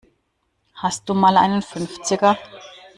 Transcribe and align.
Hast 0.73 1.07
du 1.07 1.13
mal 1.13 1.37
einen 1.37 1.61
Fünfziger? 1.61 2.35